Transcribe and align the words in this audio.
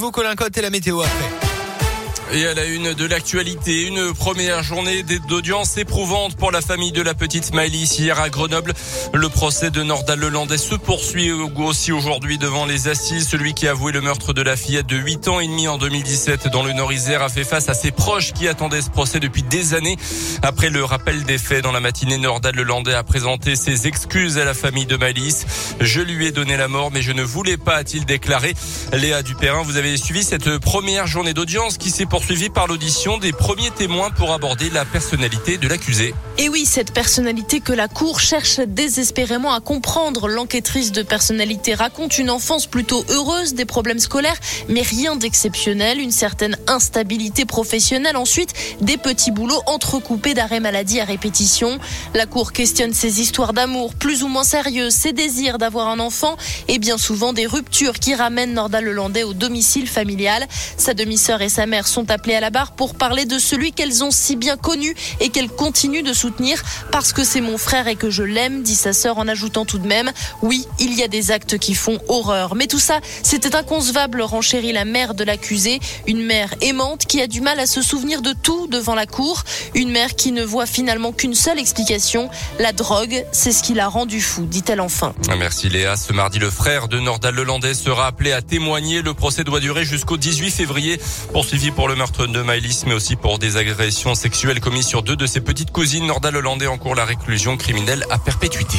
vous, 0.00 0.10
Colin 0.10 0.34
Cotte, 0.34 0.56
la 0.56 0.70
météo 0.70 1.00
après. 1.02 1.49
Et 2.32 2.46
à 2.46 2.54
la 2.54 2.64
une 2.64 2.94
de 2.94 3.04
l'actualité, 3.06 3.88
une 3.88 4.14
première 4.14 4.62
journée 4.62 5.02
d'audience 5.02 5.76
éprouvante 5.78 6.36
pour 6.36 6.52
la 6.52 6.60
famille 6.60 6.92
de 6.92 7.02
la 7.02 7.12
petite 7.12 7.52
Maëlys 7.52 7.98
hier 7.98 8.20
à 8.20 8.30
Grenoble. 8.30 8.72
Le 9.12 9.28
procès 9.28 9.70
de 9.70 9.82
Nordal 9.82 10.20
Lelandais 10.20 10.56
se 10.56 10.76
poursuit 10.76 11.32
aussi 11.32 11.90
aujourd'hui 11.90 12.38
devant 12.38 12.66
les 12.66 12.86
assises. 12.86 13.26
Celui 13.28 13.52
qui 13.52 13.66
a 13.66 13.72
avoué 13.72 13.90
le 13.90 14.00
meurtre 14.00 14.32
de 14.32 14.42
la 14.42 14.56
fillette 14.56 14.86
de 14.86 14.96
8 14.96 15.26
ans 15.26 15.40
et 15.40 15.48
demi 15.48 15.66
en 15.66 15.76
2017 15.76 16.46
dans 16.52 16.62
le 16.62 16.72
Nord-Isère 16.72 17.20
a 17.22 17.28
fait 17.28 17.42
face 17.42 17.68
à 17.68 17.74
ses 17.74 17.90
proches 17.90 18.32
qui 18.32 18.46
attendaient 18.46 18.82
ce 18.82 18.90
procès 18.90 19.18
depuis 19.18 19.42
des 19.42 19.74
années. 19.74 19.96
Après 20.42 20.70
le 20.70 20.84
rappel 20.84 21.24
des 21.24 21.38
faits 21.38 21.64
dans 21.64 21.72
la 21.72 21.80
matinée, 21.80 22.16
Nordal 22.16 22.54
Lelandais 22.54 22.94
a 22.94 23.02
présenté 23.02 23.56
ses 23.56 23.88
excuses 23.88 24.38
à 24.38 24.44
la 24.44 24.54
famille 24.54 24.86
de 24.86 24.96
Maëlys. 24.96 25.46
Je 25.80 26.00
lui 26.00 26.26
ai 26.26 26.30
donné 26.32 26.56
la 26.56 26.68
mort, 26.68 26.92
mais 26.92 27.02
je 27.02 27.10
ne 27.10 27.24
voulais 27.24 27.56
pas, 27.56 27.74
a-t-il 27.74 28.04
déclaré. 28.04 28.54
Léa 28.92 29.24
Dupérin, 29.24 29.62
vous 29.62 29.76
avez 29.76 29.96
suivi 29.96 30.22
cette 30.22 30.58
première 30.58 31.08
journée 31.08 31.34
d'audience 31.34 31.76
qui 31.76 31.90
s'est 31.90 32.06
suivi 32.20 32.50
par 32.50 32.66
l'audition 32.66 33.18
des 33.18 33.32
premiers 33.32 33.70
témoins 33.70 34.10
pour 34.10 34.32
aborder 34.32 34.70
la 34.70 34.84
personnalité 34.84 35.58
de 35.58 35.68
l'accusé. 35.68 36.14
Et 36.38 36.48
oui, 36.48 36.64
cette 36.64 36.92
personnalité 36.92 37.60
que 37.60 37.72
la 37.72 37.88
Cour 37.88 38.20
cherche 38.20 38.60
désespérément 38.60 39.52
à 39.52 39.60
comprendre. 39.60 40.28
L'enquêtrice 40.28 40.92
de 40.92 41.02
personnalité 41.02 41.74
raconte 41.74 42.18
une 42.18 42.30
enfance 42.30 42.66
plutôt 42.66 43.04
heureuse, 43.10 43.54
des 43.54 43.64
problèmes 43.64 43.98
scolaires, 43.98 44.38
mais 44.68 44.82
rien 44.82 45.16
d'exceptionnel, 45.16 46.00
une 46.00 46.10
certaine 46.10 46.56
instabilité 46.66 47.44
professionnelle. 47.44 48.16
Ensuite, 48.16 48.54
des 48.80 48.96
petits 48.96 49.30
boulots 49.30 49.62
entrecoupés 49.66 50.34
d'arrêts 50.34 50.60
maladie 50.60 51.00
à 51.00 51.04
répétition. 51.04 51.78
La 52.14 52.26
Cour 52.26 52.52
questionne 52.52 52.94
ses 52.94 53.20
histoires 53.20 53.52
d'amour 53.52 53.94
plus 53.94 54.22
ou 54.22 54.28
moins 54.28 54.44
sérieuses, 54.44 54.94
ses 54.94 55.12
désirs 55.12 55.58
d'avoir 55.58 55.88
un 55.88 56.00
enfant 56.00 56.36
et 56.68 56.78
bien 56.78 56.98
souvent 56.98 57.32
des 57.32 57.46
ruptures 57.46 57.98
qui 57.98 58.14
ramènent 58.14 58.54
Norda 58.54 58.80
Lelandais 58.80 59.24
au 59.24 59.34
domicile 59.34 59.88
familial. 59.88 60.46
Sa 60.76 60.94
demi-sœur 60.94 61.42
et 61.42 61.48
sa 61.48 61.66
mère 61.66 61.86
sont 61.86 62.09
appelés 62.10 62.34
à 62.34 62.40
la 62.40 62.50
barre 62.50 62.72
pour 62.72 62.94
parler 62.94 63.24
de 63.24 63.38
celui 63.38 63.72
qu'elles 63.72 64.04
ont 64.04 64.10
si 64.10 64.36
bien 64.36 64.56
connu 64.56 64.94
et 65.20 65.28
qu'elles 65.28 65.48
continuent 65.48 66.02
de 66.02 66.12
soutenir 66.12 66.62
parce 66.90 67.12
que 67.12 67.24
c'est 67.24 67.40
mon 67.40 67.58
frère 67.58 67.88
et 67.88 67.96
que 67.96 68.10
je 68.10 68.22
l'aime, 68.22 68.62
dit 68.62 68.74
sa 68.74 68.92
sœur 68.92 69.18
en 69.18 69.28
ajoutant 69.28 69.64
tout 69.64 69.78
de 69.78 69.86
même, 69.86 70.10
oui, 70.42 70.66
il 70.78 70.94
y 70.94 71.02
a 71.02 71.08
des 71.08 71.30
actes 71.30 71.58
qui 71.58 71.74
font 71.74 71.98
horreur. 72.08 72.54
Mais 72.54 72.66
tout 72.66 72.78
ça, 72.78 73.00
c'était 73.22 73.54
inconcevable, 73.54 74.22
renchérit 74.22 74.72
la 74.72 74.84
mère 74.84 75.14
de 75.14 75.24
l'accusé, 75.24 75.80
une 76.06 76.22
mère 76.22 76.54
aimante 76.60 77.06
qui 77.06 77.20
a 77.20 77.26
du 77.26 77.40
mal 77.40 77.60
à 77.60 77.66
se 77.66 77.82
souvenir 77.82 78.22
de 78.22 78.32
tout 78.32 78.66
devant 78.66 78.94
la 78.94 79.06
cour, 79.06 79.44
une 79.74 79.90
mère 79.90 80.14
qui 80.14 80.32
ne 80.32 80.42
voit 80.44 80.66
finalement 80.66 81.12
qu'une 81.12 81.34
seule 81.34 81.58
explication, 81.58 82.30
la 82.58 82.72
drogue, 82.72 83.24
c'est 83.32 83.52
ce 83.52 83.62
qui 83.62 83.74
l'a 83.74 83.88
rendu 83.88 84.20
fou, 84.20 84.46
dit-elle 84.46 84.80
enfin. 84.80 85.14
Merci 85.38 85.68
Léa. 85.68 85.96
Ce 85.96 86.12
mardi, 86.12 86.38
le 86.38 86.50
frère 86.50 86.88
de 86.88 86.98
Nordal 86.98 87.34
Lelandais 87.34 87.74
sera 87.74 88.06
appelé 88.06 88.32
à 88.32 88.42
témoigner. 88.42 89.02
Le 89.02 89.14
procès 89.14 89.44
doit 89.44 89.60
durer 89.60 89.84
jusqu'au 89.84 90.16
18 90.16 90.50
février, 90.50 91.00
poursuivi 91.32 91.70
pour 91.70 91.88
le 91.88 91.89
meurtre 91.94 92.26
de 92.26 92.42
Maëlys, 92.42 92.84
mais 92.86 92.94
aussi 92.94 93.16
pour 93.16 93.38
des 93.38 93.56
agressions 93.56 94.14
sexuelles 94.14 94.60
commises 94.60 94.86
sur 94.86 95.02
deux 95.02 95.16
de 95.16 95.26
ses 95.26 95.40
petites 95.40 95.70
cousines. 95.70 96.06
Nordal 96.06 96.36
Hollandais 96.36 96.66
en 96.66 96.78
cours 96.78 96.94
la 96.94 97.04
réclusion 97.04 97.56
criminelle 97.56 98.04
à 98.10 98.18
perpétuité. 98.18 98.78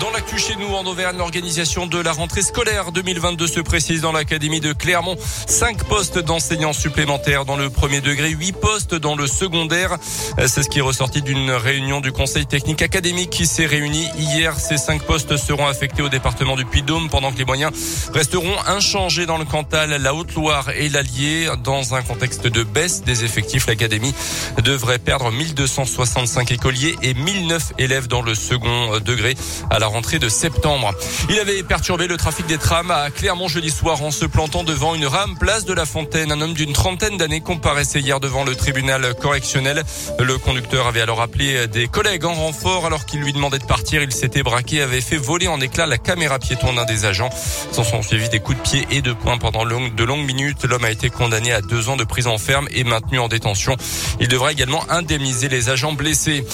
Dans 0.00 0.10
l'actu 0.10 0.36
chez 0.36 0.56
nous 0.56 0.74
en 0.74 0.84
Auvergne, 0.84 1.16
l'organisation 1.16 1.86
de 1.86 1.98
la 1.98 2.12
rentrée 2.12 2.42
scolaire 2.42 2.90
2022 2.90 3.46
se 3.46 3.60
précise 3.60 4.00
dans 4.00 4.10
l'académie 4.10 4.60
de 4.60 4.72
Clermont. 4.72 5.16
Cinq 5.46 5.84
postes 5.84 6.18
d'enseignants 6.18 6.72
supplémentaires 6.72 7.44
dans 7.44 7.56
le 7.56 7.70
premier 7.70 8.00
degré, 8.00 8.30
huit 8.30 8.52
postes 8.52 8.96
dans 8.96 9.14
le 9.14 9.28
secondaire. 9.28 9.96
C'est 10.38 10.64
ce 10.64 10.68
qui 10.68 10.80
est 10.80 10.82
ressorti 10.82 11.22
d'une 11.22 11.52
réunion 11.52 12.00
du 12.00 12.10
conseil 12.10 12.46
technique 12.46 12.82
académique 12.82 13.30
qui 13.30 13.46
s'est 13.46 13.64
réuni 13.64 14.08
hier. 14.18 14.58
Ces 14.58 14.76
cinq 14.76 15.02
postes 15.02 15.36
seront 15.36 15.66
affectés 15.66 16.02
au 16.02 16.08
département 16.08 16.56
du 16.56 16.64
Puy-de-Dôme 16.64 17.08
pendant 17.08 17.32
que 17.32 17.38
les 17.38 17.44
moyens 17.44 17.72
resteront 18.12 18.56
inchangés 18.66 19.24
dans 19.24 19.38
le 19.38 19.44
Cantal, 19.44 19.90
la 19.90 20.14
Haute-Loire 20.14 20.70
et 20.70 20.88
l'Allier. 20.88 21.48
Dans 21.62 21.94
un 21.94 22.02
contexte 22.02 22.48
de 22.48 22.64
baisse 22.64 23.02
des 23.02 23.24
effectifs, 23.24 23.68
l'académie 23.68 24.14
devrait 24.62 24.98
perdre 24.98 25.30
1265 25.30 26.50
écoliers 26.50 26.96
et 27.02 27.14
1009 27.14 27.72
élèves 27.78 28.08
dans 28.08 28.22
le 28.22 28.34
second 28.34 28.98
degré 28.98 29.36
la 29.78 29.86
rentrée 29.86 30.18
de 30.18 30.28
septembre. 30.28 30.94
Il 31.28 31.38
avait 31.38 31.62
perturbé 31.62 32.06
le 32.06 32.16
trafic 32.16 32.46
des 32.46 32.58
trams 32.58 32.90
à 32.90 33.10
Clermont 33.10 33.48
jeudi 33.48 33.70
soir 33.70 34.02
en 34.02 34.10
se 34.10 34.24
plantant 34.24 34.64
devant 34.64 34.94
une 34.94 35.06
rame 35.06 35.36
place 35.38 35.64
de 35.64 35.72
la 35.72 35.86
Fontaine. 35.86 36.32
Un 36.32 36.40
homme 36.40 36.54
d'une 36.54 36.72
trentaine 36.72 37.16
d'années 37.16 37.40
comparaissait 37.40 38.00
hier 38.00 38.20
devant 38.20 38.44
le 38.44 38.54
tribunal 38.54 39.14
correctionnel. 39.14 39.82
Le 40.18 40.38
conducteur 40.38 40.86
avait 40.86 41.00
alors 41.00 41.20
appelé 41.20 41.66
des 41.68 41.88
collègues 41.88 42.24
en 42.24 42.34
renfort 42.34 42.86
alors 42.86 43.06
qu'il 43.06 43.20
lui 43.20 43.32
demandait 43.32 43.58
de 43.58 43.64
partir. 43.64 44.02
Il 44.02 44.12
s'était 44.12 44.42
braqué, 44.42 44.82
avait 44.82 45.00
fait 45.00 45.16
voler 45.16 45.48
en 45.48 45.60
éclats 45.60 45.86
la 45.86 45.98
caméra 45.98 46.38
piéton 46.38 46.72
d'un 46.72 46.84
des 46.84 47.04
agents. 47.04 47.30
S'en 47.72 47.84
sont 47.84 48.02
suivis 48.02 48.28
des 48.28 48.40
coups 48.40 48.58
de 48.58 48.62
pied 48.62 48.86
et 48.90 49.02
de 49.02 49.12
poing 49.12 49.38
pendant 49.38 49.64
de 49.64 50.04
longues 50.04 50.26
minutes. 50.26 50.64
L'homme 50.64 50.84
a 50.84 50.90
été 50.90 51.10
condamné 51.10 51.52
à 51.52 51.60
deux 51.60 51.88
ans 51.88 51.96
de 51.96 52.04
prison 52.04 52.38
ferme 52.38 52.68
et 52.70 52.84
maintenu 52.84 53.18
en 53.18 53.28
détention. 53.28 53.76
Il 54.20 54.28
devra 54.28 54.52
également 54.52 54.84
indemniser 54.90 55.48
les 55.48 55.68
agents 55.68 55.92
blessés. 55.92 56.44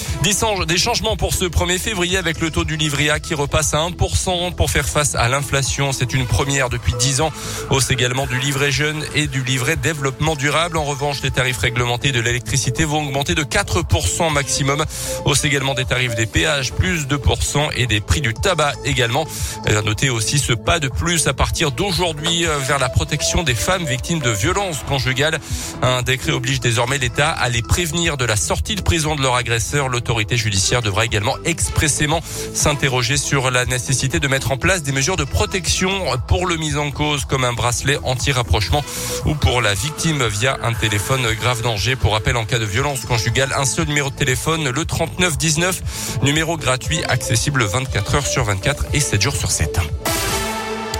Des 0.67 0.77
changements 0.77 1.15
pour 1.15 1.33
ce 1.33 1.45
1er 1.45 1.77
février 1.77 2.17
avec 2.17 2.39
le 2.39 2.51
taux 2.51 2.63
du 2.63 2.75
livret 2.75 3.09
qui 3.19 3.33
repasse 3.33 3.73
à 3.73 3.77
1% 3.77 4.53
pour 4.55 4.69
faire 4.69 4.87
face 4.87 5.15
à 5.15 5.27
l'inflation. 5.27 5.91
C'est 5.91 6.13
une 6.13 6.25
première 6.25 6.69
depuis 6.69 6.93
10 6.93 7.21
ans. 7.21 7.31
Hausse 7.69 7.91
également 7.91 8.25
du 8.25 8.39
livret 8.39 8.71
jeune 8.71 9.03
et 9.15 9.27
du 9.27 9.43
livret 9.43 9.75
développement 9.75 10.35
durable. 10.35 10.77
En 10.77 10.83
revanche, 10.83 11.21
les 11.21 11.31
tarifs 11.31 11.57
réglementés 11.57 12.11
de 12.11 12.19
l'électricité 12.19 12.85
vont 12.85 13.03
augmenter 13.03 13.35
de 13.35 13.43
4% 13.43 14.31
maximum. 14.31 14.83
Hausse 15.25 15.45
également 15.45 15.73
des 15.73 15.85
tarifs 15.85 16.15
des 16.15 16.25
péages, 16.25 16.73
plus 16.73 17.07
2% 17.07 17.69
et 17.75 17.87
des 17.87 18.01
prix 18.01 18.21
du 18.21 18.33
tabac 18.33 18.73
également. 18.85 19.25
À 19.65 19.81
noter 19.81 20.09
aussi 20.09 20.39
ce 20.39 20.53
pas 20.53 20.79
de 20.79 20.87
plus 20.87 21.27
à 21.27 21.33
partir 21.33 21.71
d'aujourd'hui 21.71 22.45
euh, 22.45 22.57
vers 22.59 22.79
la 22.79 22.89
protection 22.89 23.43
des 23.43 23.55
femmes 23.55 23.85
victimes 23.85 24.19
de 24.19 24.29
violences 24.29 24.79
conjugales. 24.87 25.39
Un 25.81 26.01
décret 26.01 26.31
oblige 26.31 26.59
désormais 26.59 26.97
l'État 26.97 27.29
à 27.29 27.49
les 27.49 27.61
prévenir 27.61 28.17
de 28.17 28.25
la 28.25 28.35
sortie 28.35 28.75
de 28.75 28.81
prison 28.81 29.15
de 29.15 29.21
leur 29.21 29.35
agresseur. 29.35 29.89
L'autorité 29.89 30.37
judiciaire 30.37 30.81
devra 30.81 31.05
également 31.05 31.35
expressément 31.45 32.21
s'interroger 32.53 33.02
sur 33.03 33.51
la 33.51 33.65
nécessité 33.65 34.21
de 34.21 34.27
mettre 34.29 34.53
en 34.53 34.57
place 34.57 34.81
des 34.81 34.93
mesures 34.93 35.17
de 35.17 35.25
protection 35.25 35.91
pour 36.25 36.47
le 36.47 36.55
mis 36.55 36.77
en 36.77 36.89
cause 36.89 37.25
comme 37.25 37.43
un 37.43 37.51
bracelet 37.51 37.99
anti-rapprochement 38.03 38.81
ou 39.25 39.35
pour 39.35 39.61
la 39.61 39.73
victime 39.73 40.25
via 40.25 40.57
un 40.63 40.73
téléphone 40.73 41.21
grave 41.33 41.61
danger. 41.61 41.97
Pour 41.97 42.13
rappel, 42.13 42.37
en 42.37 42.45
cas 42.45 42.59
de 42.59 42.65
violence 42.65 43.03
conjugale, 43.03 43.51
un 43.57 43.65
seul 43.65 43.87
numéro 43.87 44.09
de 44.09 44.15
téléphone, 44.15 44.69
le 44.69 44.85
3919, 44.85 46.19
numéro 46.23 46.55
gratuit, 46.55 47.03
accessible 47.03 47.65
24 47.65 48.15
heures 48.15 48.27
sur 48.27 48.45
24 48.45 48.85
et 48.93 49.01
7 49.01 49.21
jours 49.21 49.35
sur 49.35 49.51
7. 49.51 49.79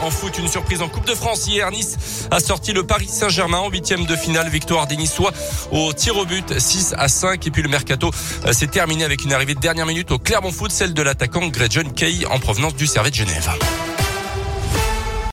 En 0.03 0.11
foot, 0.11 0.37
une 0.37 0.49
surprise 0.49 0.81
en 0.81 0.89
Coupe 0.89 1.07
de 1.07 1.15
France 1.15 1.47
hier. 1.47 1.71
Nice 1.71 2.27
a 2.29 2.41
sorti 2.41 2.73
le 2.73 2.83
Paris 2.83 3.07
Saint-Germain 3.07 3.59
en 3.59 3.69
huitième 3.69 4.05
de 4.05 4.17
finale. 4.17 4.49
Victoire 4.49 4.85
des 4.85 4.97
Niçois 4.97 5.31
au 5.71 5.93
tir 5.93 6.17
au 6.17 6.25
but 6.25 6.59
6 6.59 6.93
à 6.97 7.07
5. 7.07 7.47
Et 7.47 7.51
puis 7.51 7.61
le 7.61 7.69
mercato 7.69 8.11
euh, 8.45 8.51
s'est 8.51 8.67
terminé 8.67 9.05
avec 9.05 9.23
une 9.23 9.31
arrivée 9.31 9.55
de 9.55 9.61
dernière 9.61 9.85
minute 9.85 10.11
au 10.11 10.19
Clermont 10.19 10.51
Foot, 10.51 10.71
celle 10.71 10.93
de 10.93 11.01
l'attaquant 11.01 11.47
Greg 11.47 11.71
John 11.71 11.93
Kay 11.93 12.25
en 12.29 12.39
provenance 12.39 12.75
du 12.75 12.85
Servet 12.85 13.11
de 13.11 13.15
Genève. 13.15 13.49